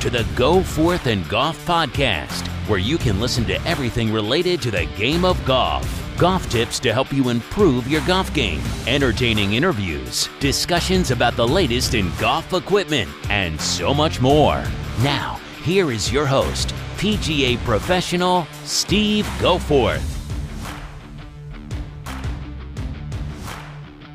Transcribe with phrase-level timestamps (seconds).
[0.00, 4.70] To the Go Forth and Golf Podcast, where you can listen to everything related to
[4.70, 5.86] the game of golf.
[6.16, 11.92] Golf tips to help you improve your golf game, entertaining interviews, discussions about the latest
[11.92, 14.64] in golf equipment, and so much more.
[15.02, 20.00] Now, here is your host, PGA professional Steve Goforth.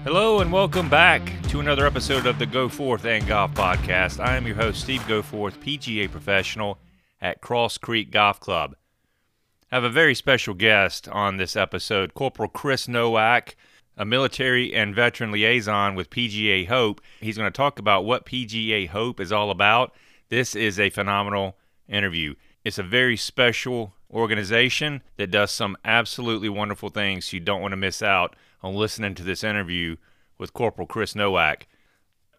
[0.03, 4.19] Hello and welcome back to another episode of the Go Forth and Golf Podcast.
[4.19, 6.79] I am your host, Steve Goforth, PGA professional
[7.21, 8.75] at Cross Creek Golf Club.
[9.71, 13.55] I have a very special guest on this episode, Corporal Chris Nowak,
[13.95, 16.99] a military and veteran liaison with PGA Hope.
[17.21, 19.93] He's going to talk about what PGA Hope is all about.
[20.27, 21.55] This is a phenomenal
[21.87, 22.35] interview.
[22.65, 27.77] It's a very special organization that does some absolutely wonderful things you don't want to
[27.77, 29.95] miss out on listening to this interview
[30.37, 31.67] with Corporal Chris Nowak.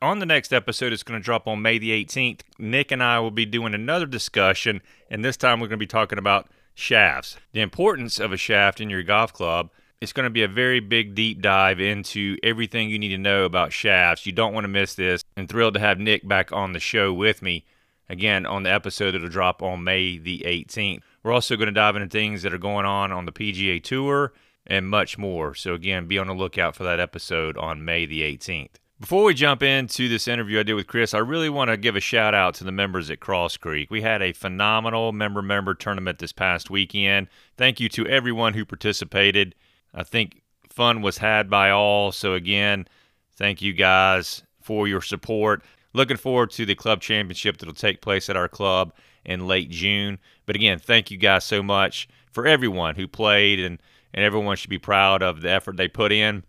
[0.02, 2.40] On the next episode, it's going to drop on May the 18th.
[2.58, 5.86] Nick and I will be doing another discussion, and this time we're going to be
[5.86, 7.36] talking about shafts.
[7.52, 9.70] The importance of a shaft in your golf club.
[9.98, 13.44] It's going to be a very big deep dive into everything you need to know
[13.44, 14.26] about shafts.
[14.26, 15.24] You don't want to miss this.
[15.38, 17.64] And thrilled to have Nick back on the show with me
[18.08, 21.00] again on the episode that'll drop on May the 18th.
[21.22, 24.34] We're also going to dive into things that are going on on the PGA Tour
[24.66, 25.54] and much more.
[25.54, 28.76] So, again, be on the lookout for that episode on May the 18th.
[28.98, 31.96] Before we jump into this interview I did with Chris, I really want to give
[31.96, 33.90] a shout out to the members at Cross Creek.
[33.90, 37.28] We had a phenomenal member member tournament this past weekend.
[37.58, 39.54] Thank you to everyone who participated.
[39.92, 42.10] I think fun was had by all.
[42.10, 42.88] So, again,
[43.36, 45.62] thank you guys for your support.
[45.92, 48.94] Looking forward to the club championship that'll take place at our club
[49.26, 50.18] in late June.
[50.46, 53.80] But again, thank you guys so much for everyone who played and
[54.16, 56.42] and everyone should be proud of the effort they put in.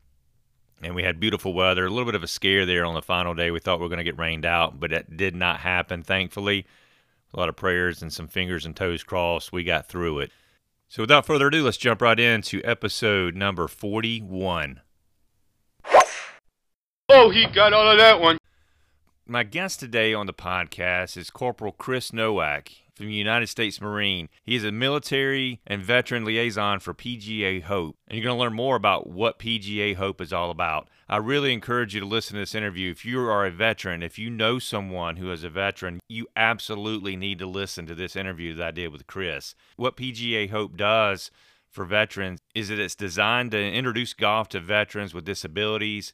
[0.82, 1.86] And we had beautiful weather.
[1.86, 3.52] A little bit of a scare there on the final day.
[3.52, 6.66] We thought we were going to get rained out, but it did not happen, thankfully.
[7.34, 9.52] A lot of prayers and some fingers and toes crossed.
[9.52, 10.32] We got through it.
[10.88, 14.80] So, without further ado, let's jump right into episode number 41.
[17.10, 18.38] Oh, he got all of that one.
[19.26, 24.28] My guest today on the podcast is Corporal Chris Nowak from the United States Marine.
[24.44, 27.96] He is a military and veteran liaison for PGA Hope.
[28.08, 30.90] And you're going to learn more about what PGA Hope is all about.
[31.08, 32.92] I really encourage you to listen to this interview.
[32.92, 37.16] If you are a veteran, if you know someone who is a veteran, you absolutely
[37.16, 39.56] need to listen to this interview that I did with Chris.
[39.78, 41.32] What PGA Hope does
[41.70, 46.12] for veterans is that it's designed to introduce golf to veterans with disabilities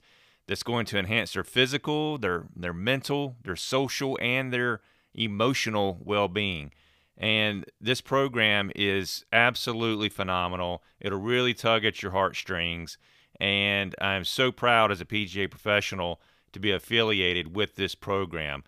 [0.47, 4.81] that's going to enhance their physical, their their mental, their social and their
[5.15, 6.71] emotional well being.
[7.17, 10.83] And this program is absolutely phenomenal.
[10.99, 12.97] It'll really tug at your heartstrings.
[13.39, 16.21] And I'm so proud as a PGA professional
[16.53, 18.63] to be affiliated with this program.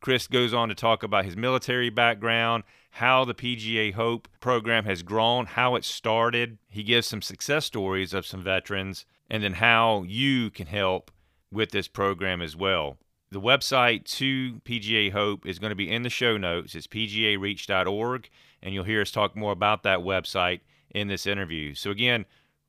[0.00, 5.02] Chris goes on to talk about his military background, how the PGA Hope program has
[5.02, 6.58] grown, how it started.
[6.68, 11.10] He gives some success stories of some veterans, and then how you can help
[11.50, 12.96] with this program as well.
[13.30, 16.74] The website to PGA Hope is going to be in the show notes.
[16.74, 18.30] It's pgareach.org,
[18.62, 20.60] and you'll hear us talk more about that website
[20.94, 21.74] in this interview.
[21.74, 22.24] So, again,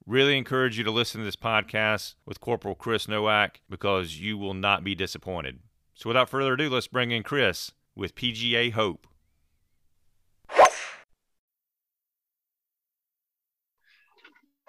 [0.05, 4.53] really encourage you to listen to this podcast with Corporal Chris Nowak because you will
[4.53, 5.59] not be disappointed.
[5.93, 9.07] So, without further ado, let's bring in Chris with PGA Hope.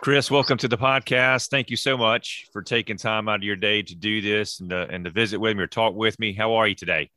[0.03, 1.51] Chris, welcome to the podcast.
[1.51, 4.71] Thank you so much for taking time out of your day to do this and
[4.71, 6.33] to, and to visit with me or talk with me.
[6.33, 7.11] How are you today?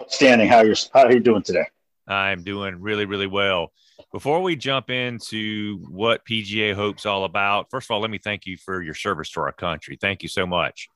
[0.00, 0.46] Outstanding.
[0.46, 1.66] How you how are you doing today?
[2.06, 3.72] I'm doing really really well.
[4.12, 8.46] Before we jump into what PGA Hope's all about, first of all, let me thank
[8.46, 9.98] you for your service to our country.
[10.00, 10.88] Thank you so much.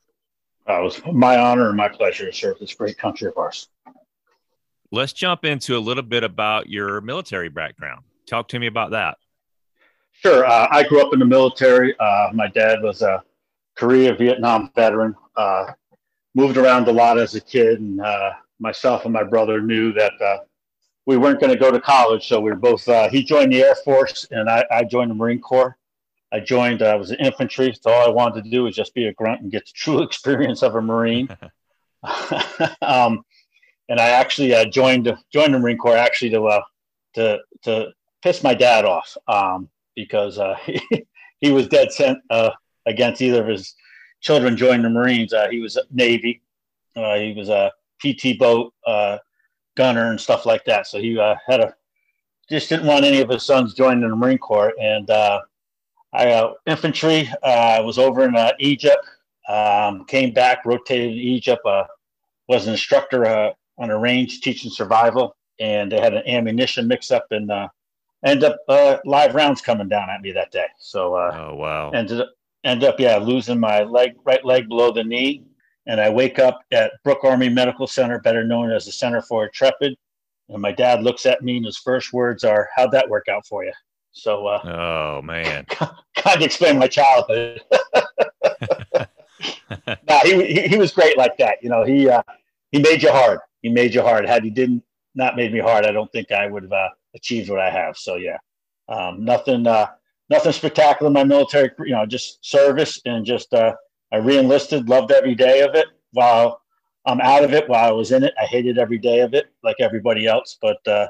[0.68, 3.66] Uh, it was my honor and my pleasure to serve this great country of ours.
[4.92, 8.04] Let's jump into a little bit about your military background.
[8.28, 9.18] Talk to me about that.
[10.22, 10.46] Sure.
[10.46, 11.94] Uh, I grew up in the military.
[11.98, 13.22] Uh, my dad was a
[13.76, 15.14] Korea Vietnam veteran.
[15.36, 15.72] Uh,
[16.34, 20.12] moved around a lot as a kid, and uh, myself and my brother knew that
[20.20, 20.38] uh,
[21.06, 22.26] we weren't going to go to college.
[22.26, 22.88] So we were both.
[22.88, 25.76] Uh, he joined the Air Force, and I, I joined the Marine Corps.
[26.32, 26.82] I joined.
[26.82, 29.42] I was an infantry, so all I wanted to do was just be a grunt
[29.42, 31.28] and get the true experience of a Marine.
[32.82, 33.24] um,
[33.88, 36.62] and I actually joined joined the Marine Corps actually to
[37.14, 39.16] to to piss my dad off.
[39.28, 40.56] Um, because uh,
[41.40, 42.50] he, was dead sent uh,
[42.86, 43.74] against either of his
[44.20, 45.32] children joining the Marines.
[45.32, 46.42] Uh, he was Navy.
[46.96, 49.18] Uh, he was a PT boat uh,
[49.76, 50.86] gunner and stuff like that.
[50.86, 51.74] So he uh, had a
[52.50, 54.74] just didn't want any of his sons joining the Marine Corps.
[54.78, 55.10] And
[56.12, 59.06] I infantry was over in Egypt.
[59.48, 61.62] Um, came back, rotated in Egypt.
[62.46, 67.26] was an instructor on a range teaching survival, and they had an ammunition mix up
[68.24, 70.66] and end up uh, live rounds coming down at me that day.
[70.78, 72.30] So uh, oh wow, ended up
[72.64, 75.44] end up yeah losing my leg right leg below the knee,
[75.86, 79.46] and I wake up at Brooke Army Medical Center, better known as the Center for
[79.46, 79.96] Intrepid,
[80.48, 83.46] and my dad looks at me and his first words are, "How'd that work out
[83.46, 83.72] for you?"
[84.12, 87.60] So uh, oh man, kind of explain my childhood.
[90.08, 91.58] nah, he, he, he was great like that.
[91.62, 92.22] You know, he uh,
[92.72, 93.38] he made you hard.
[93.60, 94.26] He made you hard.
[94.26, 94.82] Had he didn't
[95.14, 97.96] not made me hard, I don't think I would have uh, achieved what I have.
[97.96, 98.38] So yeah,
[98.88, 99.86] um, nothing uh,
[100.30, 101.70] nothing spectacular in my military.
[101.78, 103.74] You know, just service and just uh,
[104.12, 104.88] I reenlisted.
[104.88, 105.86] Loved every day of it.
[106.12, 106.60] While
[107.06, 109.46] I'm out of it, while I was in it, I hated every day of it,
[109.62, 110.58] like everybody else.
[110.60, 111.08] But uh,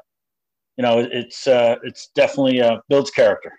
[0.77, 3.53] you know, it's uh, it's definitely uh, builds character.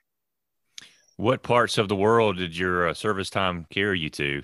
[1.17, 4.43] What parts of the world did your uh, service time carry you to?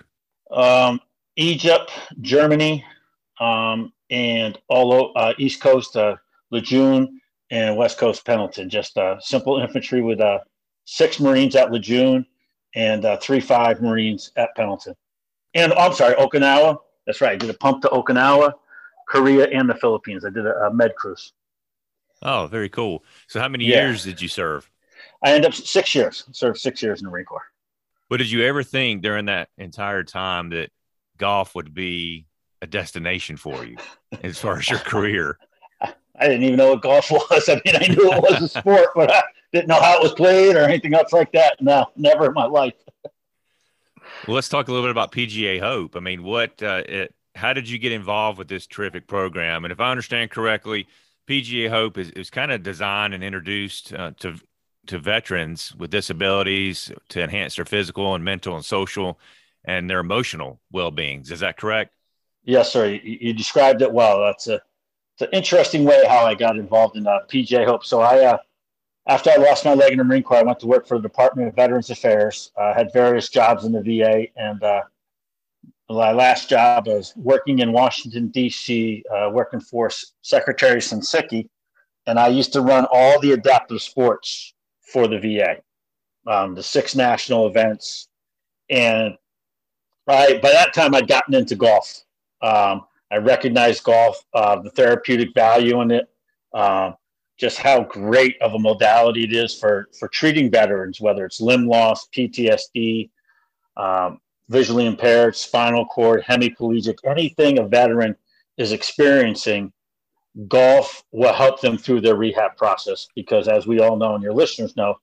[0.52, 1.02] Um,
[1.36, 2.86] Egypt, Germany,
[3.42, 6.16] um, and all uh, East Coast, uh,
[6.50, 7.21] Lejeune,
[7.52, 8.70] and West Coast Pendleton.
[8.70, 10.40] Just uh, simple infantry with uh,
[10.86, 12.26] six Marines at Lejeune
[12.74, 14.96] and uh, three five Marines at Pendleton.
[15.54, 16.78] And oh, I'm sorry, Okinawa.
[17.06, 17.34] That's right.
[17.34, 18.54] I did a pump to Okinawa,
[19.08, 20.26] Korea, and the Philippines.
[20.26, 21.34] I did a, a med cruise.
[22.24, 23.04] Oh, very cool.
[23.28, 23.88] So, how many yeah.
[23.88, 24.70] years did you serve?
[25.24, 26.24] I ended up six years.
[26.32, 27.46] Served six years in the Marine Corps.
[28.10, 30.70] But did you ever think during that entire time that
[31.18, 32.28] golf would be
[32.62, 33.78] a destination for you
[34.24, 35.38] as far as your career?
[36.22, 37.50] I didn't even know what golf was.
[37.50, 40.14] I mean, I knew it was a sport, but I didn't know how it was
[40.14, 41.62] played or anything else like that.
[41.62, 42.76] No, never in my life.
[43.04, 45.96] well, let's talk a little bit about PGA Hope.
[45.96, 49.66] I mean, what, uh, it, how did you get involved with this terrific program?
[49.66, 50.88] And if I understand correctly,
[51.28, 54.36] PGA Hope is, is kind of designed and introduced uh, to
[54.88, 59.20] to veterans with disabilities to enhance their physical and mental and social
[59.64, 61.32] and their emotional well-beings.
[61.32, 61.94] Is that correct?
[62.44, 62.88] Yes, sir.
[62.88, 64.20] You, you described it well.
[64.22, 64.60] That's a
[65.22, 67.86] it's an interesting way how I got involved in uh, PGA Hope.
[67.86, 68.38] So I, uh,
[69.08, 71.04] after I lost my leg in the Marine Corps, I went to work for the
[71.04, 72.52] Department of Veterans Affairs.
[72.58, 74.82] I uh, had various jobs in the VA, and uh,
[75.90, 79.92] my last job was working in Washington D.C., uh, working for
[80.22, 81.48] Secretary Shinseki,
[82.08, 85.58] and I used to run all the adaptive sports for the VA,
[86.32, 88.08] um, the six national events.
[88.72, 89.16] And
[90.08, 92.04] by, by that time, I'd gotten into golf.
[92.42, 96.10] Um, I recognize golf, uh, the therapeutic value in it,
[96.54, 96.92] uh,
[97.38, 101.68] just how great of a modality it is for, for treating veterans, whether it's limb
[101.68, 103.10] loss, PTSD,
[103.78, 104.20] um,
[104.50, 108.16] visually impaired, spinal cord, hemiplegic, anything a veteran
[108.58, 109.74] is experiencing
[110.48, 114.34] golf will help them through their rehab process because, as we all know and your
[114.34, 114.96] listeners know,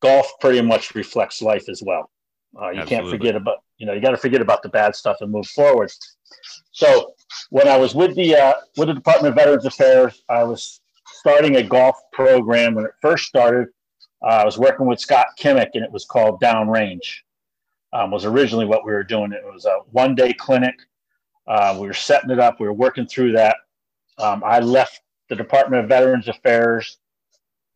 [0.00, 2.10] golf pretty much reflects life as well.
[2.56, 2.86] Uh, you Absolutely.
[2.86, 5.46] can't forget about you know you got to forget about the bad stuff and move
[5.48, 5.90] forward.
[6.72, 7.14] So
[7.50, 11.56] when I was with the uh, with the Department of Veterans Affairs, I was starting
[11.56, 13.68] a golf program when it first started.
[14.22, 17.20] Uh, I was working with Scott Kimmick, and it was called Downrange.
[17.92, 19.32] Um, was originally what we were doing.
[19.32, 20.74] It was a one day clinic.
[21.46, 22.60] Uh, we were setting it up.
[22.60, 23.56] We were working through that.
[24.18, 26.98] Um, I left the Department of Veterans Affairs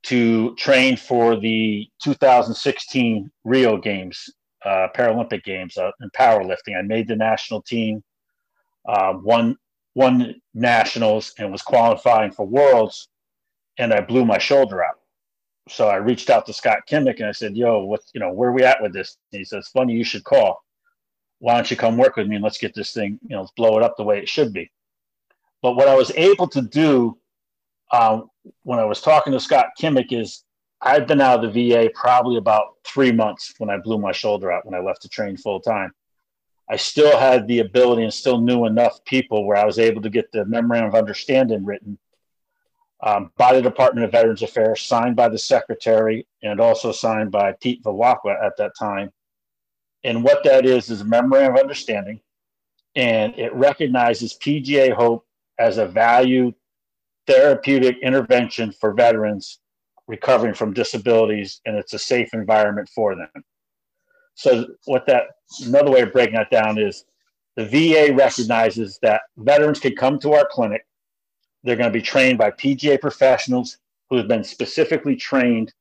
[0.05, 4.31] to train for the 2016 Rio Games,
[4.65, 6.79] uh, Paralympic Games uh, in powerlifting.
[6.79, 8.05] I made the national team,
[8.87, 9.57] uh, won
[9.95, 13.09] won nationals, and was qualifying for Worlds,
[13.79, 15.01] and I blew my shoulder out.
[15.69, 18.51] So I reached out to Scott Kimmick and I said, "Yo, what you know, where
[18.51, 20.63] are we at with this?" And he says, "Funny you should call.
[21.39, 23.53] Why don't you come work with me and let's get this thing, you know, let's
[23.53, 24.71] blow it up the way it should be."
[25.63, 27.19] But what I was able to do
[27.93, 28.31] um,
[28.63, 30.45] when I was talking to Scott Kimmick is
[30.81, 34.53] I'd been out of the VA probably about three months when I blew my shoulder
[34.53, 35.93] out when I left to train full time.
[36.69, 40.11] I still had the ability and still knew enough people where I was able to
[40.11, 41.99] get the memorandum of understanding written
[43.03, 47.53] um, by the Department of Veterans Affairs, signed by the secretary, and also signed by
[47.61, 49.13] Pete Bevacqua at that time.
[50.03, 52.21] And what that is is a memorandum of understanding,
[52.95, 55.25] and it recognizes PGA Hope
[55.59, 56.55] as a valued
[57.27, 59.59] therapeutic intervention for veterans
[60.09, 63.29] recovering from disabilities, and it's a safe environment for them.
[64.37, 65.25] So, what that
[65.65, 67.05] another way of breaking that down is
[67.57, 70.87] the VA recognizes that veterans can come to our clinic.
[71.65, 73.79] They're going to be trained by PGA professionals
[74.11, 75.73] who have been specifically trained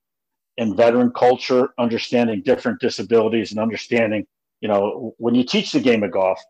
[0.58, 4.26] in veteran culture, understanding different disabilities, and understanding,
[4.62, 6.42] you know, when you teach the game of golf,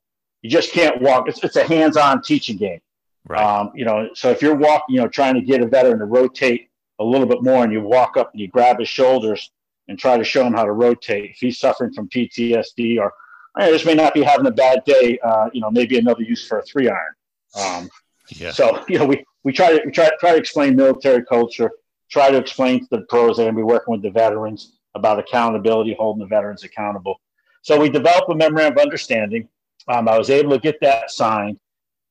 [0.43, 1.27] you just can't walk.
[1.27, 2.79] It's, it's a hands on teaching game.
[3.27, 3.43] Right.
[3.43, 6.05] Um, you know, so if you're walking, you know, trying to get a veteran to
[6.05, 6.69] rotate
[6.99, 9.49] a little bit more, and you walk up and you grab his shoulders
[9.87, 13.13] and try to show him how to rotate, if he's suffering from PTSD or
[13.57, 16.45] I just may not be having a bad day, uh, you know, maybe another use
[16.45, 17.13] for a three iron.
[17.55, 17.89] Um,
[18.29, 18.51] Yeah.
[18.51, 21.71] So you know, we we try to we try try to explain military culture,
[22.09, 24.77] try to explain to the pros that are going to be working with the veterans
[24.95, 27.19] about accountability, holding the veterans accountable.
[27.61, 29.47] So we developed a memorandum of understanding.
[29.87, 31.59] Um, I was able to get that signed,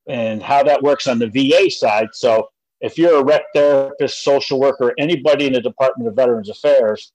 [0.06, 2.08] and how that works on the VA side.
[2.12, 2.50] So
[2.80, 7.12] if you're a rec therapist, social worker, anybody in the Department of Veterans Affairs,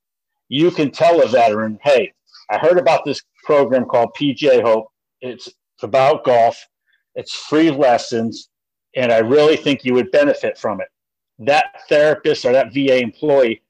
[0.49, 2.11] you can tell a veteran, hey,
[2.49, 4.87] I heard about this program called PGA Hope.
[5.21, 5.49] It's
[5.81, 6.67] about golf.
[7.15, 8.49] It's free lessons,
[8.95, 10.87] and I really think you would benefit from it.
[11.39, 13.61] That therapist or that VA employee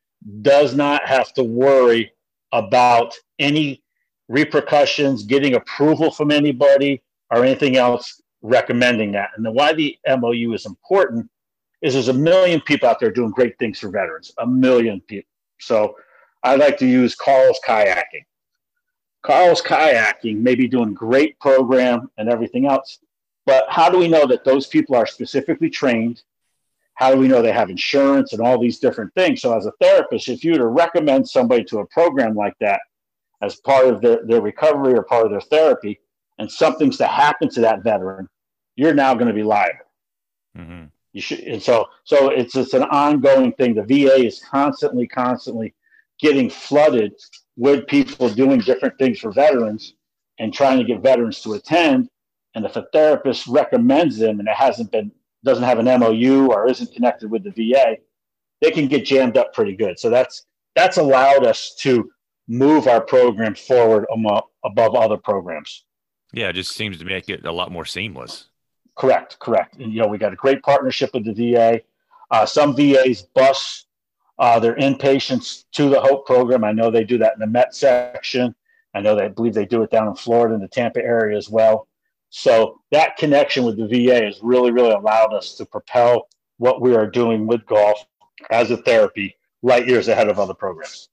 [0.42, 2.12] does not have to worry
[2.52, 3.84] about any
[4.28, 9.30] repercussions, getting approval from anybody, or anything else recommending that.
[9.36, 11.30] And why the MOU is important
[11.82, 15.30] is there's a million people out there doing great things for veterans, a million people.
[15.60, 15.96] So
[16.44, 18.26] I like to use Carl's kayaking.
[19.22, 23.00] Carl's kayaking may be doing great program and everything else,
[23.46, 26.22] but how do we know that those people are specifically trained?
[26.94, 29.42] How do we know they have insurance and all these different things?
[29.42, 32.82] So as a therapist, if you were to recommend somebody to a program like that
[33.42, 36.00] as part of their, their recovery or part of their therapy,
[36.38, 38.28] and something's to happen to that veteran,
[38.76, 39.86] you're now going to be liable.
[40.58, 40.86] Mm-hmm.
[41.12, 43.74] You should, and so so it's it's an ongoing thing.
[43.74, 45.74] The VA is constantly, constantly
[46.20, 47.14] getting flooded
[47.56, 49.94] with people doing different things for veterans
[50.40, 52.10] and trying to get veterans to attend.
[52.56, 55.12] And if a therapist recommends them and it hasn't been
[55.44, 57.98] doesn't have an MOU or isn't connected with the VA,
[58.62, 59.98] they can get jammed up pretty good.
[59.98, 60.46] So that's
[60.76, 62.10] that's allowed us to
[62.48, 64.06] move our program forward
[64.66, 65.86] above other programs.
[66.34, 68.46] Yeah, it just seems to make it a lot more seamless.
[68.96, 69.78] Correct, correct.
[69.78, 71.82] And, you know, we got a great partnership with the VA.
[72.32, 73.86] Uh, some VAs bus
[74.40, 76.64] uh, their inpatients to the Hope program.
[76.64, 78.56] I know they do that in the Met section.
[78.96, 81.38] I know they I believe they do it down in Florida in the Tampa area
[81.38, 81.88] as well.
[82.30, 86.28] So that connection with the VA has really, really allowed us to propel
[86.58, 88.06] what we are doing with golf
[88.50, 91.10] as a therapy light years ahead of other programs.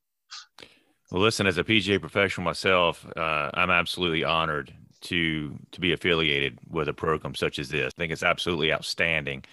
[1.11, 6.59] Well, listen, as a PGA professional myself, uh, I'm absolutely honored to to be affiliated
[6.69, 7.93] with a program such as this.
[7.97, 9.45] I think it's absolutely outstanding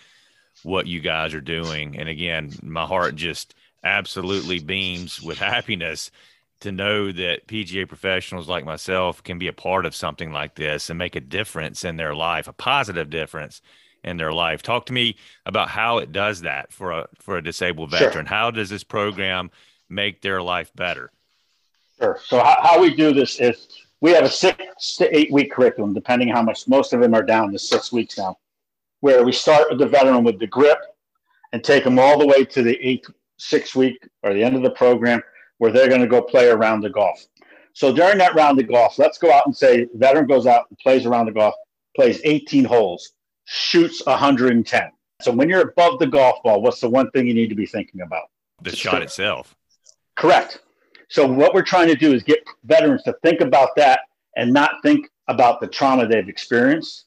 [0.63, 1.97] what you guys are doing.
[1.97, 6.11] And again, my heart just absolutely beams with happiness
[6.61, 10.89] to know that PGA professionals like myself can be a part of something like this
[10.89, 13.61] and make a difference in their life, a positive difference
[14.03, 14.61] in their life.
[14.61, 18.25] Talk to me about how it does that for a for a disabled veteran.
[18.25, 18.35] Sure.
[18.35, 19.51] How does this program
[19.89, 21.11] make their life better?
[21.99, 22.17] Sure.
[22.23, 23.67] So how, how we do this is
[24.01, 27.23] we have a six to eight week curriculum, depending how much most of them are
[27.23, 28.37] down to six weeks now,
[29.01, 30.79] where we start with the veteran with the grip
[31.51, 33.05] and take them all the way to the eight
[33.43, 35.21] six week or the end of the program
[35.57, 37.25] where they're going to go play around the golf.
[37.73, 40.77] So during that round of golf, let's go out and say veteran goes out and
[40.79, 41.55] plays around the golf,
[41.95, 43.13] plays 18 holes,
[43.45, 44.91] shoots 110.
[45.21, 47.65] So when you're above the golf ball, what's the one thing you need to be
[47.65, 48.25] thinking about?
[48.61, 49.55] The shot itself.
[50.15, 50.61] Correct.
[51.09, 54.01] So what we're trying to do is get veterans to think about that
[54.35, 57.05] and not think about the trauma they've experienced,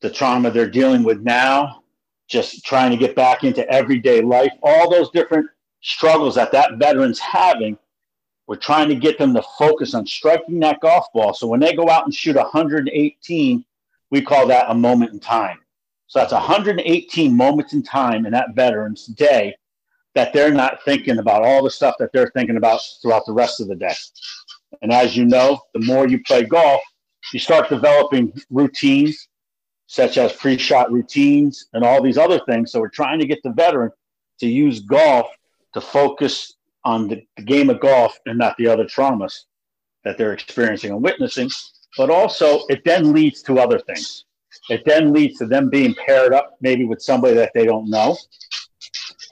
[0.00, 1.82] the trauma they're dealing with now,
[2.28, 5.46] just trying to get back into everyday life, all those different
[5.82, 7.76] struggles that that veteran's having.
[8.46, 11.34] We're trying to get them to focus on striking that golf ball.
[11.34, 13.64] So when they go out and shoot 118,
[14.10, 15.58] we call that a moment in time.
[16.06, 19.56] So that's 118 moments in time in that veteran's day
[20.14, 23.60] that they're not thinking about all the stuff that they're thinking about throughout the rest
[23.60, 23.94] of the day.
[24.82, 26.82] And as you know, the more you play golf,
[27.32, 29.28] you start developing routines
[29.86, 32.72] such as pre-shot routines and all these other things.
[32.72, 33.90] So we're trying to get the veteran
[34.40, 35.26] to use golf
[35.74, 39.44] to focus on the, the game of golf and not the other traumas
[40.04, 41.50] that they're experiencing and witnessing.
[41.96, 44.24] But also, it then leads to other things.
[44.68, 48.16] It then leads to them being paired up maybe with somebody that they don't know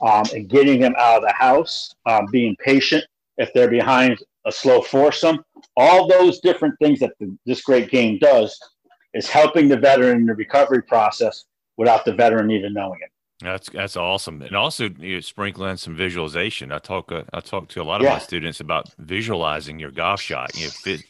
[0.01, 3.03] um, and getting them out of the house, um, being patient
[3.37, 5.43] if they're behind a slow foursome.
[5.77, 8.57] All those different things that the, this great game does
[9.13, 11.45] is helping the veteran in the recovery process
[11.77, 13.10] without the veteran even knowing it.
[13.47, 16.71] That's that's awesome, and also you know, sprinkle in some visualization.
[16.71, 18.13] I talk uh, I talk to a lot of yeah.
[18.13, 20.55] my students about visualizing your golf shot.
[20.55, 21.03] You know, fit,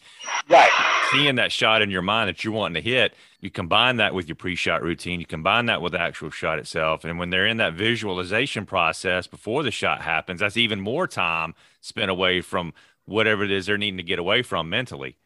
[0.49, 0.69] right,
[1.11, 3.13] seeing that shot in your mind that you're wanting to hit.
[3.41, 5.19] You combine that with your pre-shot routine.
[5.19, 9.27] You combine that with the actual shot itself, and when they're in that visualization process
[9.27, 12.73] before the shot happens, that's even more time spent away from
[13.05, 15.17] whatever it is they're needing to get away from mentally.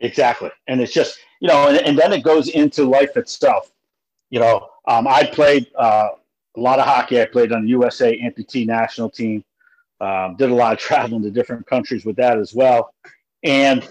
[0.00, 3.70] Exactly, and it's just you know, and, and then it goes into life itself.
[4.30, 6.10] You know, um, I played uh,
[6.58, 7.20] a lot of hockey.
[7.20, 9.44] I played on the USA amputee national team.
[10.00, 12.94] Um, did a lot of traveling to different countries with that as well.
[13.44, 13.86] And,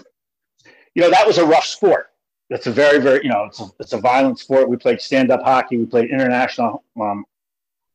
[0.94, 2.10] you know, that was a rough sport.
[2.50, 4.68] it's a very, very, you know, it's a, it's a violent sport.
[4.68, 5.78] We played stand up hockey.
[5.78, 7.24] We played international um,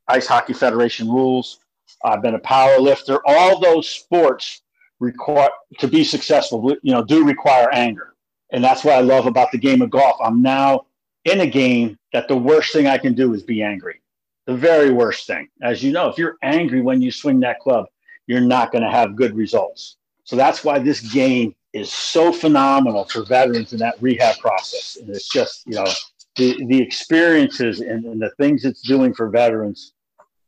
[0.08, 1.60] ice hockey federation rules.
[2.04, 3.20] I've been a power lifter.
[3.26, 4.62] All those sports
[5.00, 5.50] require
[5.80, 8.14] to be successful, you know, do require anger.
[8.52, 10.18] And that's what I love about the game of golf.
[10.24, 10.86] I'm now
[11.26, 14.00] in a game that the worst thing I can do is be angry.
[14.46, 15.48] The very worst thing.
[15.62, 17.86] As you know, if you're angry when you swing that club,
[18.28, 19.98] you're not going to have good results.
[20.26, 24.98] So that's why this game is so phenomenal for veterans in that rehab process.
[25.00, 25.88] And it's just, you know,
[26.36, 29.94] the, the experiences and, and the things it's doing for veterans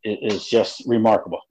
[0.04, 1.42] is just remarkable.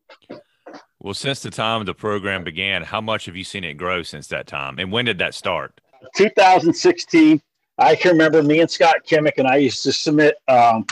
[1.00, 4.28] Well, since the time the program began, how much have you seen it grow since
[4.28, 4.78] that time?
[4.78, 5.80] And when did that start?
[6.16, 7.42] 2016.
[7.76, 10.86] I can remember me and Scott Kimmick and I used to submit um,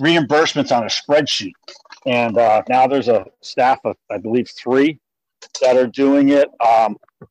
[0.00, 1.52] reimbursements on a spreadsheet.
[2.06, 5.00] And uh, now there's a staff of, I believe, three
[5.60, 6.48] that are doing it.
[6.60, 7.26] Um, I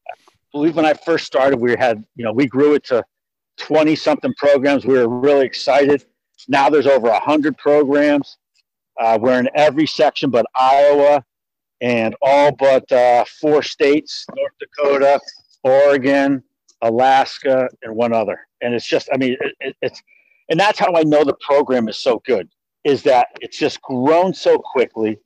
[0.51, 3.03] believe when I first started, we had, you know, we grew it to
[3.57, 4.86] 20 something programs.
[4.86, 6.05] We were really excited.
[6.48, 8.38] Now there's over 100 programs.
[9.00, 11.24] Uh, we're in every section but Iowa
[11.81, 15.19] and all but uh, four states North Dakota,
[15.63, 16.43] Oregon,
[16.81, 18.39] Alaska, and one other.
[18.62, 20.01] And it's just, I mean, it, it, it's,
[20.50, 22.50] and that's how I know the program is so good,
[22.86, 25.20] is that it's just grown so quickly.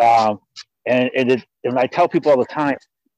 [0.00, 0.40] Um,
[0.86, 2.76] and, and, it, and I tell people all the time,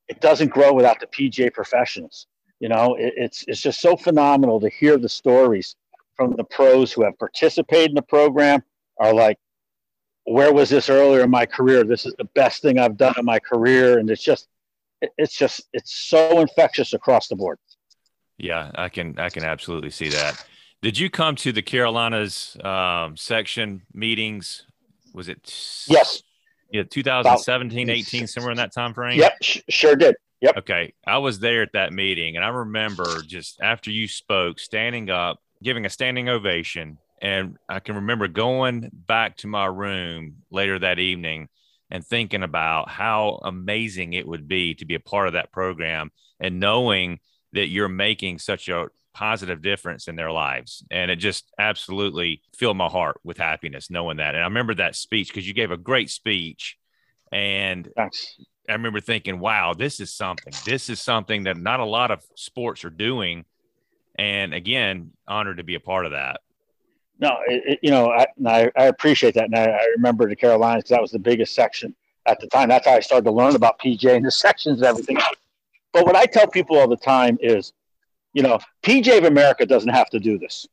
[0.08, 2.26] it doesn't grow without the PGA professionals.
[2.60, 5.76] You know, it, it's, it's just so phenomenal to hear the stories
[6.16, 8.62] from the pros who have participated in the program
[8.98, 9.38] are like,
[10.24, 11.82] where was this earlier in my career?
[11.82, 13.98] This is the best thing I've done in my career.
[13.98, 14.46] And it's just,
[15.18, 17.58] it's just, it's so infectious across the board.
[18.38, 20.44] Yeah, I can, I can absolutely see that.
[20.82, 24.64] Did you come to the Carolinas um, section meetings?
[25.12, 25.38] Was it?
[25.88, 26.22] Yes.
[26.70, 29.18] Yeah, 2017, About, 18, somewhere in that time frame.
[29.18, 30.14] Yep, sh- sure did.
[30.40, 30.58] Yep.
[30.58, 35.10] Okay, I was there at that meeting, and I remember just after you spoke, standing
[35.10, 40.78] up, giving a standing ovation, and I can remember going back to my room later
[40.78, 41.48] that evening
[41.90, 46.10] and thinking about how amazing it would be to be a part of that program
[46.38, 47.18] and knowing
[47.52, 50.84] that you're making such a positive difference in their lives.
[50.90, 54.34] And it just absolutely filled my heart with happiness knowing that.
[54.34, 56.76] And I remember that speech because you gave a great speech.
[57.32, 58.36] And Thanks.
[58.68, 60.52] I remember thinking, wow, this is something.
[60.64, 63.44] This is something that not a lot of sports are doing.
[64.16, 66.40] And again, honored to be a part of that.
[67.18, 69.44] No, it, you know, I, I, I, appreciate that.
[69.44, 71.94] And I, I remember the Carolinas because that was the biggest section
[72.24, 72.70] at the time.
[72.70, 75.18] That's how I started to learn about PGA and the sections and everything.
[75.92, 77.72] But what I tell people all the time is,
[78.32, 80.66] you know, PGA of America doesn't have to do this.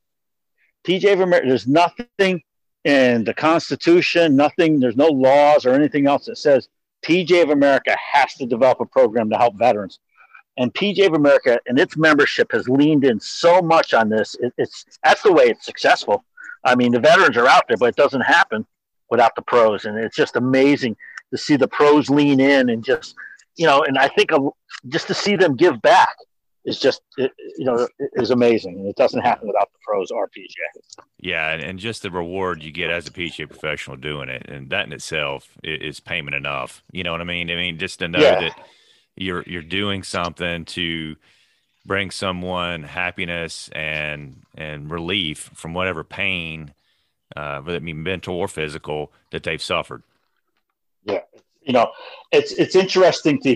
[0.86, 2.41] PGA of America, there's nothing
[2.84, 6.70] in the Constitution, nothing, there's no laws or anything else that says
[7.04, 10.00] PGA of America has to develop a program to help veterans.
[10.58, 14.36] And PGA of America and its membership has leaned in so much on this.
[14.39, 16.24] It, it's that's the way it's successful.
[16.63, 18.65] I mean, the veterans are out there, but it doesn't happen
[19.10, 19.86] without the pros.
[19.86, 20.98] And it's just amazing
[21.32, 23.15] to see the pros lean in and just,
[23.56, 24.32] you know, and I think
[24.88, 26.15] just to see them give back
[26.67, 28.75] is just, it, you know, is amazing.
[28.75, 31.03] And it doesn't happen without the pros or PGA.
[31.17, 31.53] Yeah.
[31.53, 34.47] And just the reward you get as a PGA professional doing it.
[34.47, 36.84] And that in itself is payment enough.
[36.91, 37.49] You know what I mean?
[37.49, 38.39] I mean, just to know yeah.
[38.41, 38.67] that
[39.15, 41.15] you're, you're doing something to,
[41.88, 46.73] bring someone happiness and and relief from whatever pain,
[47.36, 50.03] uh, whether it be mental or physical, that they've suffered.
[51.06, 51.21] Yeah,
[51.62, 51.91] you know,
[52.32, 53.56] it's it's interesting to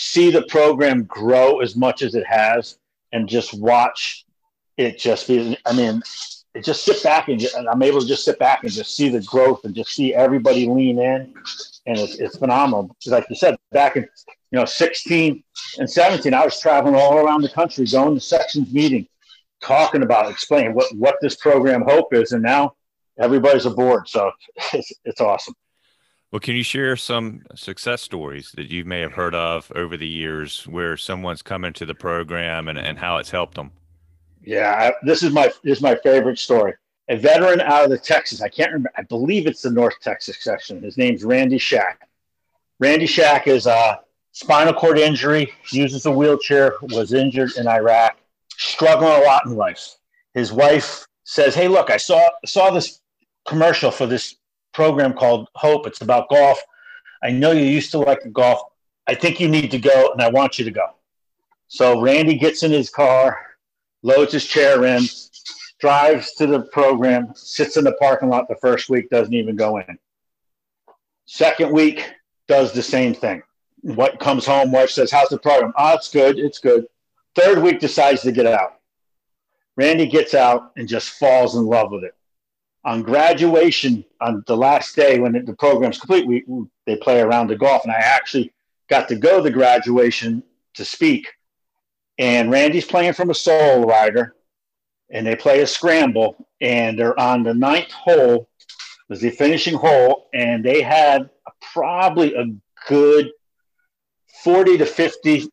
[0.00, 2.78] see the program grow as much as it has,
[3.12, 4.24] and just watch
[4.76, 5.58] it just be.
[5.66, 6.02] I mean,
[6.54, 8.96] it just sit back and, just, and I'm able to just sit back and just
[8.96, 11.34] see the growth and just see everybody lean in,
[11.86, 12.94] and it's it's phenomenal.
[13.06, 14.08] Like you said, back in
[14.50, 15.42] you know, 16
[15.78, 19.06] and 17, I was traveling all around the country, going to sections meeting,
[19.60, 22.32] talking about, explaining what, what this program Hope is.
[22.32, 22.74] And now
[23.18, 24.08] everybody's aboard.
[24.08, 24.30] So
[24.72, 25.54] it's, it's awesome.
[26.30, 30.06] Well, can you share some success stories that you may have heard of over the
[30.06, 33.72] years where someone's come into the program and, and how it's helped them?
[34.44, 36.74] Yeah, I, this is my this is my favorite story.
[37.08, 38.92] A veteran out of the Texas, I can't remember.
[38.96, 40.82] I believe it's the North Texas section.
[40.82, 42.06] His name's Randy Shack.
[42.78, 44.00] Randy Shack is a
[44.32, 48.18] spinal cord injury, uses a wheelchair, was injured in Iraq,
[48.50, 49.96] struggling a lot in life.
[50.34, 53.00] His wife says, "Hey, look, I saw saw this
[53.46, 54.36] commercial for this
[54.78, 55.86] program called Hope.
[55.86, 56.58] It's about golf.
[57.22, 58.60] I know you used to like golf.
[59.06, 60.86] I think you need to go, and I want you to go."
[61.66, 63.24] So Randy gets in his car,
[64.02, 65.02] loads his chair in,
[65.80, 69.78] drives to the program, sits in the parking lot the first week, doesn't even go
[69.78, 69.98] in.
[71.26, 71.98] Second week,
[72.46, 73.42] does the same thing
[73.82, 75.72] what comes home, wife says, How's the program?
[75.76, 76.38] Oh, it's good.
[76.38, 76.86] It's good.
[77.34, 78.80] Third week decides to get out.
[79.76, 82.14] Randy gets out and just falls in love with it.
[82.84, 86.44] On graduation, on the last day when the program's complete, we,
[86.86, 88.52] they play around the golf, and I actually
[88.88, 90.42] got to go to the graduation
[90.74, 91.28] to speak.
[92.18, 94.34] And Randy's playing from a solo rider,
[95.10, 98.48] and they play a scramble, and they're on the ninth hole,
[99.08, 101.30] was the finishing hole, and they had
[101.72, 102.46] probably a
[102.88, 103.30] good
[104.42, 105.50] 40 to 50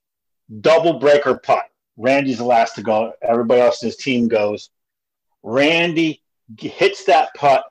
[0.61, 1.63] double breaker putt.
[1.97, 3.13] Randy's the last to go.
[3.21, 4.69] Everybody else in his team goes.
[5.43, 6.21] Randy
[6.57, 7.65] hits that putt,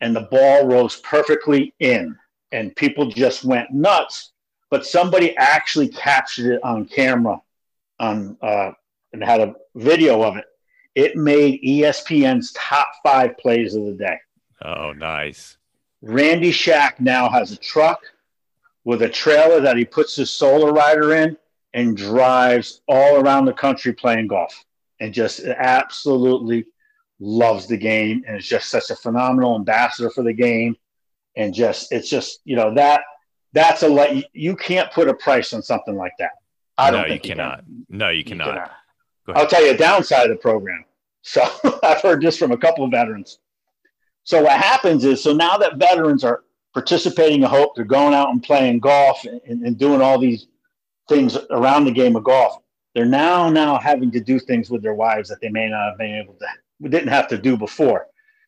[0.00, 2.16] and the ball rolls perfectly in,
[2.52, 4.32] and people just went nuts.
[4.70, 7.40] But somebody actually captured it on camera,
[7.98, 8.72] on uh,
[9.12, 10.44] and had a video of it.
[10.94, 14.18] It made ESPN's top five plays of the day.
[14.62, 15.56] Oh, nice.
[16.02, 18.00] Randy Shack now has a truck
[18.84, 21.36] with a trailer that he puts his solo rider in
[21.74, 24.64] and drives all around the country playing golf
[25.00, 26.66] and just absolutely
[27.20, 30.76] loves the game and is just such a phenomenal ambassador for the game
[31.36, 33.02] and just it's just you know that
[33.52, 36.30] that's a you can't put a price on something like that
[36.78, 37.86] i don't no, think you cannot can.
[37.88, 39.40] no you cannot, you cannot.
[39.40, 40.84] i'll tell you a downside of the program
[41.22, 41.42] so
[41.82, 43.38] i've heard this from a couple of veterans
[44.24, 48.30] so what happens is so now that veterans are participating in hope they're going out
[48.30, 50.46] and playing golf and, and doing all these
[51.10, 52.62] things around the game of golf.
[52.94, 55.98] They're now now having to do things with their wives that they may not have
[55.98, 56.46] been able to
[56.88, 58.06] didn't have to do before.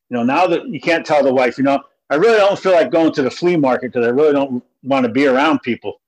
[0.09, 2.73] You know, now that you can't tell the wife, you know, I really don't feel
[2.73, 6.01] like going to the flea market because I really don't want to be around people.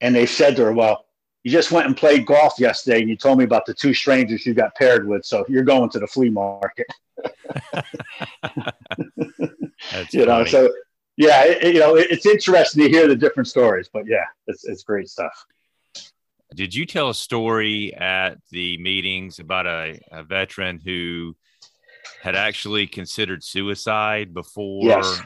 [0.00, 1.06] And they said to her, Well,
[1.42, 4.44] you just went and played golf yesterday and you told me about the two strangers
[4.44, 5.24] you got paired with.
[5.24, 6.86] So you're going to the flea market.
[10.10, 10.70] you know, so
[11.16, 14.64] yeah, it, you know, it, it's interesting to hear the different stories, but yeah, it's,
[14.64, 15.46] it's great stuff.
[16.54, 21.36] Did you tell a story at the meetings about a, a veteran who
[22.22, 25.20] had actually considered suicide before yes.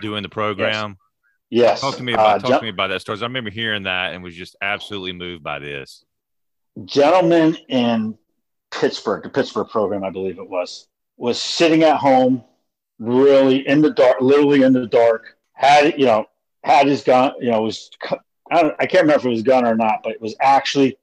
[0.00, 0.96] doing the program?
[1.50, 1.80] Yes.
[1.80, 3.18] Talk to me about uh, talk gen- to me about that story.
[3.20, 6.04] I remember hearing that and was just absolutely moved by this.
[6.84, 8.18] Gentleman in
[8.70, 12.44] Pittsburgh, the Pittsburgh program, I believe it was, was sitting at home,
[12.98, 15.36] really in the dark, literally in the dark.
[15.52, 16.26] Had you know,
[16.64, 17.90] had his gun, you know, was
[18.50, 20.98] I, don't, I can't remember if it was gun or not, but it was actually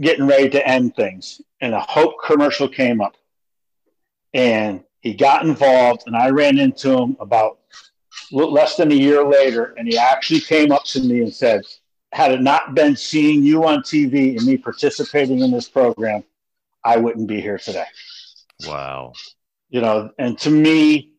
[0.00, 1.40] getting ready to end things.
[1.60, 3.16] And a Hope commercial came up.
[4.34, 7.58] And he got involved, and I ran into him about
[8.30, 9.74] less than a year later.
[9.78, 11.62] And he actually came up to me and said,
[12.12, 16.24] Had it not been seeing you on TV and me participating in this program,
[16.84, 17.86] I wouldn't be here today.
[18.66, 19.12] Wow.
[19.70, 21.12] You know, and to me,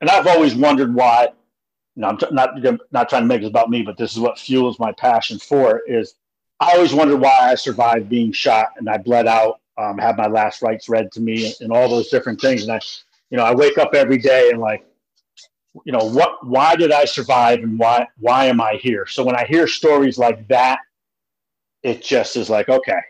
[0.00, 1.28] and I've always wondered why
[1.98, 2.50] you know, I'm t- not
[2.92, 5.78] not trying to make it about me, but this is what fuels my passion for
[5.78, 5.92] it.
[5.92, 6.14] Is
[6.60, 10.26] I always wondered why I survived being shot and I bled out, um, had my
[10.26, 12.64] last rites read to me, and, and all those different things.
[12.64, 12.80] And I,
[13.30, 14.84] you know, I wake up every day and like,
[15.84, 16.44] you know, what?
[16.46, 19.06] Why did I survive, and why why am I here?
[19.06, 20.80] So when I hear stories like that,
[21.82, 23.00] it just is like, okay,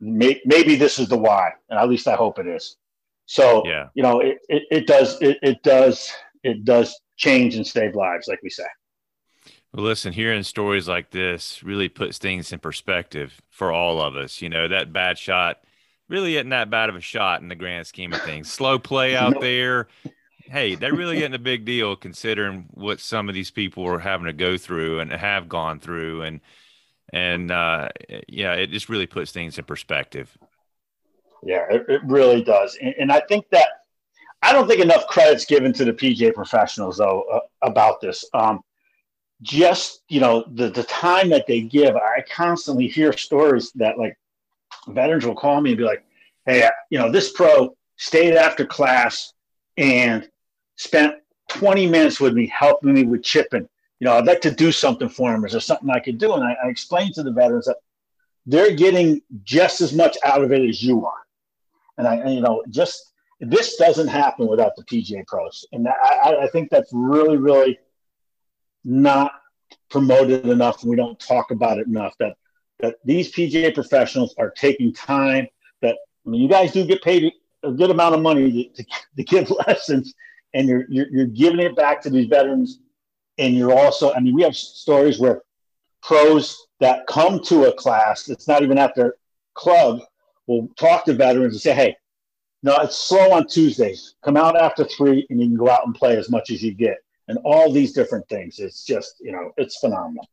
[0.00, 2.76] may, maybe this is the why, and at least I hope it is.
[3.26, 3.88] So yeah.
[3.94, 6.10] you know, it, it, it does it, it does
[6.42, 8.64] it does change and save lives, like we say.
[9.72, 14.40] Well, listen, hearing stories like this really puts things in perspective for all of us.
[14.40, 15.58] You know, that bad shot
[16.08, 18.50] really isn't that bad of a shot in the grand scheme of things.
[18.50, 19.88] Slow play out there.
[20.40, 24.26] Hey, that really isn't a big deal considering what some of these people are having
[24.26, 26.22] to go through and have gone through.
[26.22, 26.40] And,
[27.12, 27.88] and, uh,
[28.28, 30.36] yeah, it just really puts things in perspective.
[31.42, 32.78] Yeah, it, it really does.
[32.80, 33.68] And, and I think that
[34.42, 38.24] I don't think enough credit's given to the PGA professionals though uh, about this.
[38.34, 38.60] Um,
[39.42, 41.96] just you know the the time that they give.
[41.96, 44.16] I constantly hear stories that like
[44.86, 46.04] veterans will call me and be like,
[46.46, 49.32] "Hey, you know this pro stayed after class
[49.76, 50.28] and
[50.76, 51.16] spent
[51.48, 53.68] 20 minutes with me helping me with chipping.
[54.00, 55.44] You know, I'd like to do something for him.
[55.44, 57.78] Is there something I could do?" And I, I explained to the veterans that
[58.46, 61.26] they're getting just as much out of it as you are.
[61.98, 66.36] And I, and, you know, just this doesn't happen without the PGA pros, and I,
[66.42, 67.78] I think that's really, really
[68.84, 69.32] not
[69.90, 72.14] promoted enough, and we don't talk about it enough.
[72.18, 72.36] That
[72.80, 75.46] that these PGA professionals are taking time.
[75.82, 78.88] That I mean, you guys do get paid a good amount of money to, to,
[79.16, 80.14] to give lessons,
[80.54, 82.80] and you're, you're you're giving it back to these veterans,
[83.38, 84.12] and you're also.
[84.12, 85.42] I mean, we have stories where
[86.02, 89.14] pros that come to a class, it's not even at their
[89.54, 90.00] club,
[90.46, 91.96] will talk to veterans and say, "Hey,
[92.62, 94.14] no, it's slow on Tuesdays.
[94.24, 96.74] Come out after three, and you can go out and play as much as you
[96.74, 98.58] get, and all these different things.
[98.58, 100.26] It's just you know, it's phenomenal.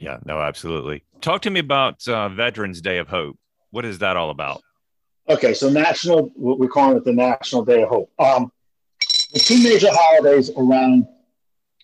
[0.00, 1.04] Yeah, no, absolutely.
[1.20, 3.38] Talk to me about uh, Veterans Day of Hope.
[3.70, 4.62] What is that all about?
[5.28, 8.10] Okay, so national, we're calling it the National Day of Hope.
[8.18, 8.50] Um,
[9.32, 11.06] the two major holidays around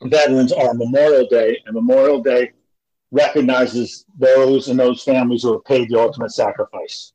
[0.02, 2.52] veterans are Memorial Day, and Memorial Day
[3.12, 7.12] recognizes those and those families who have paid the ultimate sacrifice.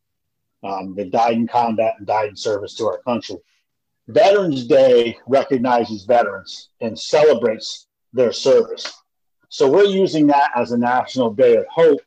[0.64, 3.38] Um, that died in combat and died in service to our country.
[4.08, 9.01] Veterans Day recognizes veterans and celebrates their service.
[9.52, 12.00] So we're using that as a national day of hope.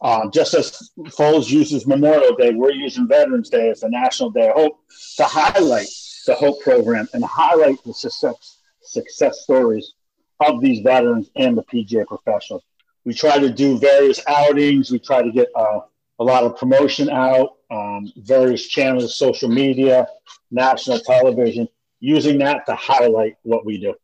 [0.00, 4.48] Um, just as Folds uses Memorial Day, we're using Veterans Day as a national day
[4.48, 4.80] of hope
[5.16, 5.88] to highlight
[6.24, 9.94] the Hope program and highlight the success, success stories
[10.38, 12.62] of these veterans and the PGA professionals.
[13.04, 14.92] We try to do various outings.
[14.92, 15.80] We try to get uh,
[16.20, 20.06] a lot of promotion out, um, various channels, social media,
[20.52, 23.94] national television, using that to highlight what we do.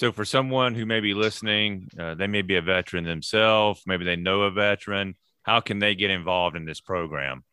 [0.00, 4.06] So, for someone who may be listening, uh, they may be a veteran themselves, maybe
[4.06, 5.14] they know a veteran.
[5.42, 7.44] How can they get involved in this program?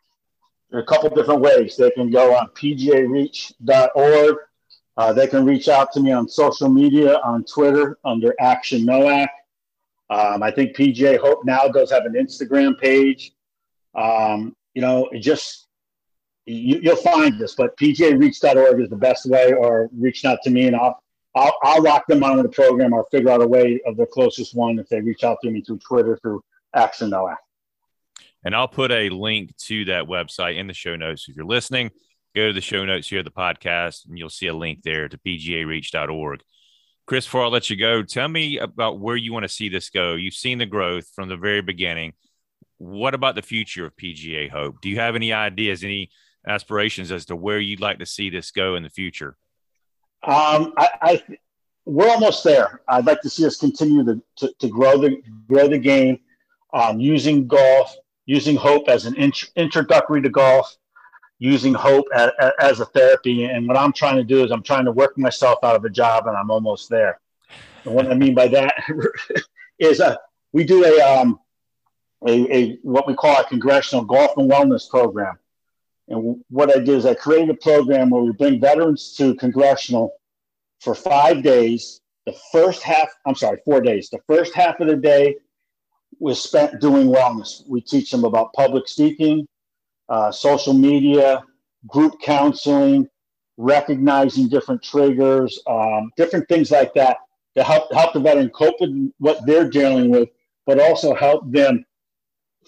[0.70, 1.76] There are a couple different ways.
[1.76, 4.36] They can go on pgareach.org.
[4.96, 9.28] Uh, they can reach out to me on social media on Twitter under Action NOAC.
[10.10, 13.34] Um, I think PGA Hope now does have an Instagram page.
[13.94, 15.68] Um, you know, just
[16.46, 20.68] you, will find this, but pgareach.org is the best way, or reaching out to me,
[20.68, 21.04] and I'll
[21.38, 24.56] I'll, I'll lock them onto the program or figure out a way of the closest
[24.56, 26.44] one if they reach out to me through Twitter through
[26.76, 27.36] Action NOAC.
[28.44, 31.28] And I'll put a link to that website in the show notes.
[31.28, 31.92] If you're listening,
[32.36, 35.18] go to the show notes here the podcast, and you'll see a link there to
[35.18, 36.42] pgareach.org.
[37.06, 39.90] Chris, before I let you go, tell me about where you want to see this
[39.90, 40.16] go.
[40.16, 42.14] You've seen the growth from the very beginning.
[42.78, 44.82] What about the future of PGA Hope?
[44.82, 46.10] Do you have any ideas, any
[46.48, 49.36] aspirations as to where you'd like to see this go in the future?
[50.28, 51.24] Um, I, I,
[51.86, 52.82] we're almost there.
[52.90, 56.20] I'd like to see us continue to, to, to grow the grow the game,
[56.74, 60.76] um, using golf, using hope as an int- introductory to golf,
[61.40, 63.46] using hope as, as, a therapy.
[63.46, 65.90] And what I'm trying to do is I'm trying to work myself out of a
[65.90, 67.22] job, and I'm almost there.
[67.86, 68.76] And what I mean by that
[69.80, 70.18] is uh,
[70.52, 71.40] we do a, um,
[72.28, 75.40] a, a what we call a congressional golf and wellness program.
[76.10, 80.14] And what I did is I created a program where we bring veterans to congressional
[80.80, 82.02] for five days.
[82.26, 84.10] The first half, I'm sorry, four days.
[84.10, 85.36] The first half of the day
[86.20, 87.64] was spent doing wellness.
[87.68, 89.48] We teach them about public speaking,
[90.10, 91.44] uh, social media,
[91.88, 93.08] group counseling,
[93.58, 97.18] recognizing different triggers, um, different things like that
[97.56, 100.30] to help help the veteran cope with what they're dealing with,
[100.66, 101.84] but also help them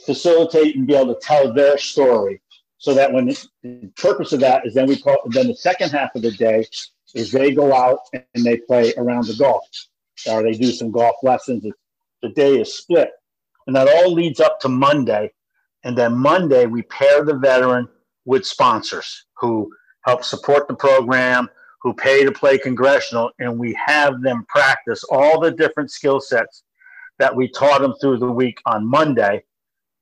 [0.05, 2.41] facilitate and be able to tell their story
[2.79, 6.15] so that when the purpose of that is then we call then the second half
[6.15, 6.65] of the day
[7.13, 9.65] is they go out and they play around the golf.
[10.29, 11.65] Or they do some golf lessons.
[12.21, 13.11] The day is split,
[13.67, 15.31] and that all leads up to Monday,
[15.83, 17.87] and then Monday we pair the veteran
[18.25, 21.47] with sponsors who help support the program,
[21.81, 26.63] who pay to play congressional, and we have them practice all the different skill sets
[27.17, 29.43] that we taught them through the week on Monday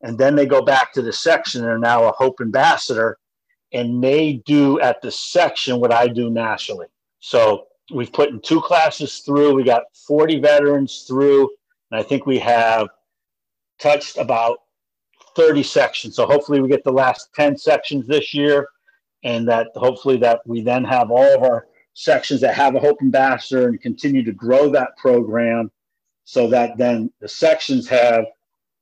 [0.02, 3.18] and then they go back to the section and are now a Hope ambassador,
[3.74, 6.88] and they do at the section what I do nationally.
[7.20, 9.54] So we've put in two classes through.
[9.54, 11.50] We got 40 veterans through,
[11.92, 12.88] and I think we have
[13.80, 14.60] touched about
[15.36, 16.16] 30 sections.
[16.16, 18.70] So hopefully we get the last 10 sections this year,
[19.24, 23.00] and that hopefully that we then have all of our sections that have a Hope
[23.02, 25.72] ambassador and continue to grow that program
[26.26, 28.26] so that then the sections have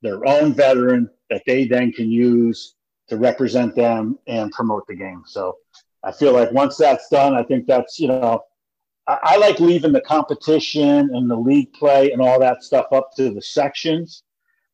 [0.02, 2.74] their own veteran that they then can use
[3.08, 5.22] to represent them and promote the game.
[5.26, 5.56] So
[6.02, 8.42] I feel like once that's done, I think that's, you know,
[9.06, 13.10] I, I like leaving the competition and the league play and all that stuff up
[13.16, 14.22] to the sections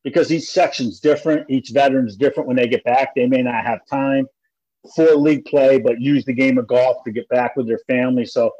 [0.03, 1.49] because each section's different.
[1.49, 3.15] Each veteran's different when they get back.
[3.15, 4.27] They may not have time
[4.95, 8.25] for league play, but use the game of golf to get back with their family.
[8.25, 8.51] So,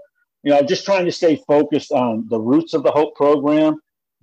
[0.43, 3.75] you know, just trying to stay focused on the roots of the Hope program,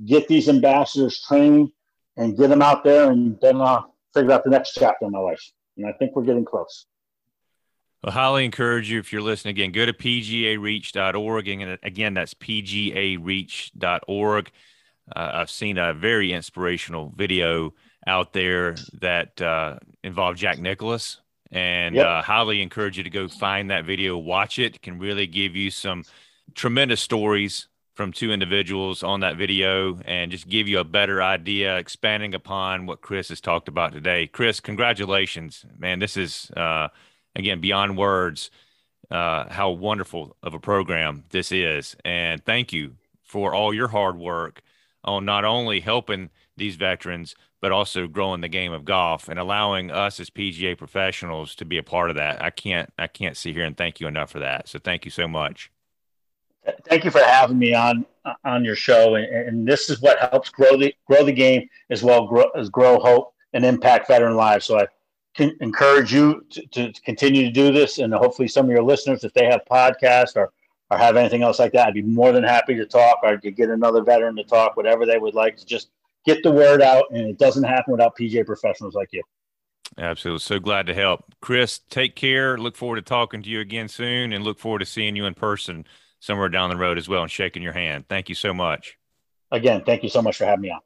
[0.07, 1.71] get these ambassadors trained,
[2.17, 3.83] and get them out there and then uh,
[4.15, 5.43] figure out the next chapter in my life.
[5.77, 6.87] And I think we're getting close.
[8.03, 11.49] Well, highly encourage you if you're listening again, go to pgareach.org.
[11.49, 14.51] And again, that's pgareach.org.
[15.15, 17.75] Uh, I've seen a very inspirational video
[18.07, 21.21] out there that uh, involved Jack Nicklaus.
[21.53, 22.07] And yep.
[22.07, 24.77] uh, highly encourage you to go find that video, watch it.
[24.77, 24.83] it.
[24.83, 26.05] Can really give you some
[26.55, 27.67] tremendous stories
[28.01, 32.87] from two individuals on that video and just give you a better idea, expanding upon
[32.87, 34.27] what Chris has talked about today.
[34.27, 35.99] Chris, congratulations, man.
[35.99, 36.89] This is, uh,
[37.37, 38.51] again, beyond words,
[39.11, 41.95] uh, how wonderful of a program this is.
[42.03, 44.63] And thank you for all your hard work
[45.05, 49.91] on not only helping these veterans, but also growing the game of golf and allowing
[49.91, 52.43] us as PGA professionals to be a part of that.
[52.43, 54.71] I can't I can't sit here and thank you enough for that.
[54.71, 55.71] So thank you so much.
[56.85, 58.05] Thank you for having me on
[58.45, 62.03] on your show, and, and this is what helps grow the grow the game as
[62.03, 64.67] well grow, as grow hope and impact veteran lives.
[64.67, 64.87] So I
[65.35, 69.25] can encourage you to, to continue to do this, and hopefully some of your listeners,
[69.25, 70.53] if they have podcasts or
[70.91, 73.51] or have anything else like that, I'd be more than happy to talk or to
[73.51, 75.91] get another veteran to talk, whatever they would like to just
[76.27, 77.05] get the word out.
[77.13, 79.23] And it doesn't happen without PGA professionals like you.
[79.99, 80.41] Absolutely.
[80.41, 81.25] So glad to help.
[81.41, 82.59] Chris, take care.
[82.59, 85.35] Look forward to talking to you again soon and look forward to seeing you in
[85.35, 85.85] person
[86.21, 88.05] somewhere down the road as well and shaking your hand.
[88.09, 88.97] Thank you so much.
[89.51, 90.81] Again, thank you so much for having me on.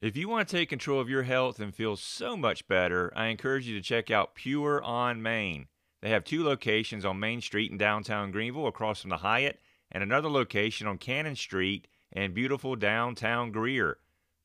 [0.00, 3.26] If you want to take control of your health and feel so much better, I
[3.26, 5.66] encourage you to check out Pure on Main.
[6.00, 9.58] They have two locations on Main Street in downtown Greenville across from the Hyatt
[9.90, 13.98] and another location on Cannon Street in beautiful downtown Greer.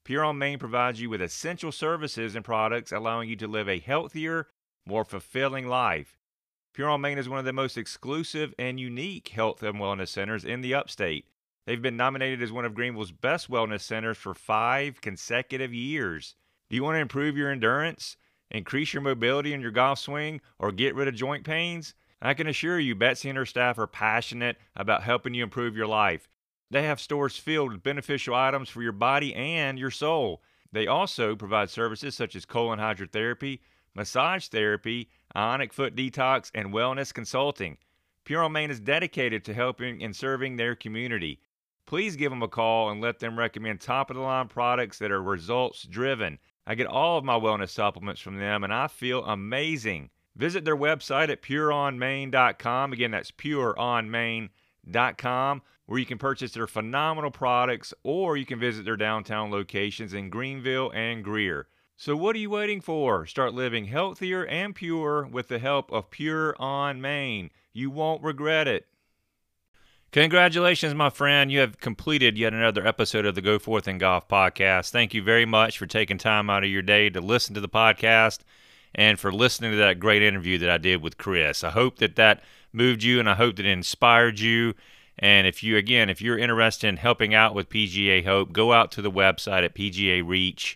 [0.04, 3.80] Pure on Main provides you with essential services and products allowing you to live a
[3.80, 4.48] healthier,
[4.86, 6.18] more fulfilling life.
[6.74, 10.46] Pure on Main is one of the most exclusive and unique health and wellness centers
[10.46, 11.26] in the upstate.
[11.66, 16.36] They've been nominated as one of Greenville's best wellness centers for five consecutive years.
[16.70, 18.18] Do you want to improve your endurance,
[18.50, 21.94] increase your mobility in your golf swing, or get rid of joint pains?
[22.22, 25.88] I can assure you, Betsy and her staff are passionate about helping you improve your
[25.88, 26.30] life.
[26.70, 30.42] They have stores filled with beneficial items for your body and your soul.
[30.72, 33.60] They also provide services such as colon hydrotherapy,
[33.96, 37.78] massage therapy, ionic foot detox, and wellness consulting.
[38.24, 41.40] Pure on Main is dedicated to helping and serving their community.
[41.86, 45.12] Please give them a call and let them recommend top of the line products that
[45.12, 46.40] are results driven.
[46.66, 50.10] I get all of my wellness supplements from them and I feel amazing.
[50.36, 52.94] Visit their website at pureonmain.com.
[52.94, 58.96] Again, that's pureonmain.com, where you can purchase their phenomenal products or you can visit their
[58.96, 61.68] downtown locations in Greenville and Greer.
[62.02, 63.28] So, what are you waiting for?
[63.28, 67.52] Start living healthier and pure with the help of Pure on Main.
[67.74, 68.88] You won't regret it.
[70.12, 71.52] Congratulations, my friend.
[71.52, 74.90] You have completed yet another episode of the Go Forth and Golf podcast.
[74.90, 77.70] Thank you very much for taking time out of your day to listen to the
[77.70, 78.40] podcast
[78.96, 81.64] and for listening to that great interview that I did with Chris.
[81.64, 82.42] I hope that that
[82.74, 84.74] moved you and I hope that it inspired you.
[85.22, 88.92] And if you, again, if you're interested in helping out with PGA Hope, go out
[88.94, 90.76] to the website at pgareach.org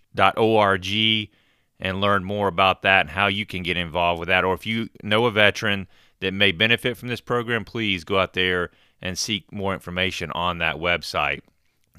[1.80, 4.46] and learn more about that and how you can get involved with that.
[4.46, 5.88] Or if you know a veteran
[6.20, 8.70] that may benefit from this program, please go out there
[9.02, 11.42] and seek more information on that website.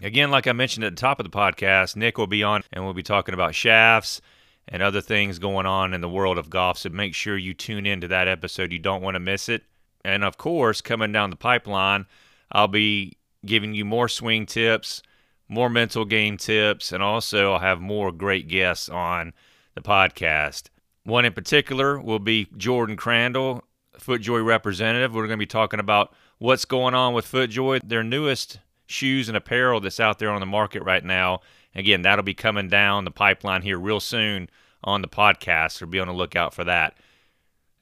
[0.03, 2.85] Again, like I mentioned at the top of the podcast, Nick will be on and
[2.85, 4.21] we'll be talking about shafts
[4.69, 6.79] and other things going on in the world of golf.
[6.79, 8.73] So make sure you tune into that episode.
[8.73, 9.63] You don't want to miss it.
[10.05, 12.07] And of course, coming down the pipeline,
[12.53, 15.03] I'll be giving you more swing tips,
[15.49, 19.33] more mental game tips, and also I'll have more great guests on
[19.75, 20.65] the podcast.
[21.05, 23.63] One in particular will be Jordan Crandall,
[23.99, 25.15] FootJoy representative.
[25.15, 29.37] We're going to be talking about what's going on with FootJoy, their newest shoes and
[29.37, 31.41] apparel that's out there on the market right now.
[31.75, 34.49] Again, that'll be coming down the pipeline here real soon
[34.83, 36.97] on the podcast, so be on the lookout for that.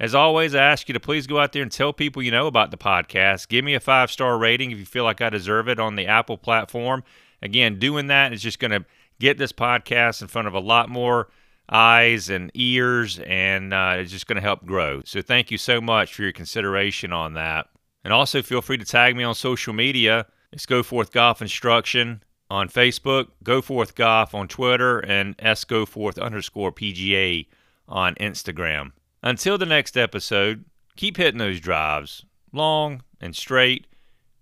[0.05, 2.47] As always, I ask you to please go out there and tell people you know
[2.47, 3.49] about the podcast.
[3.49, 6.07] Give me a five star rating if you feel like I deserve it on the
[6.07, 7.03] Apple platform.
[7.41, 8.85] Again, doing that is just going to
[9.19, 11.31] get this podcast in front of a lot more
[11.71, 15.01] eyes and ears, and uh, it's just going to help grow.
[15.07, 17.69] So, thank you so much for your consideration on that.
[18.05, 20.27] And also, feel free to tag me on social media.
[20.53, 25.87] It's Go Forth Golf Instruction on Facebook, Go Forth Golf on Twitter, and S Go
[25.87, 27.47] Forth underscore PGA
[27.89, 28.93] on Instagram.
[29.25, 33.87] Until the next episode, keep hitting those drives long and straight.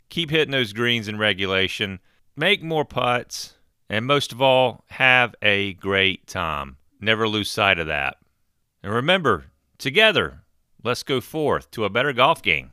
[0.08, 2.00] Keep hitting those greens in regulation.
[2.34, 3.54] Make more putts.
[3.88, 6.78] And most of all, have a great time.
[7.00, 8.16] Never lose sight of that.
[8.82, 9.44] And remember,
[9.78, 10.42] together,
[10.82, 12.72] let's go forth to a better golf game.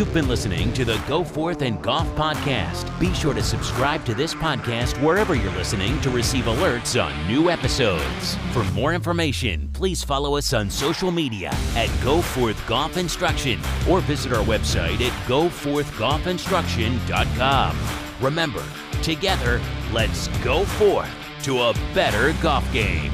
[0.00, 2.98] You've been listening to the Go Forth and Golf Podcast.
[2.98, 7.50] Be sure to subscribe to this podcast wherever you're listening to receive alerts on new
[7.50, 8.34] episodes.
[8.54, 14.00] For more information, please follow us on social media at Go Forth Golf Instruction or
[14.00, 17.78] visit our website at goforthgolfinstruction.com.
[18.22, 18.64] Remember,
[19.02, 19.60] together,
[19.92, 23.12] let's go forth to a better golf game.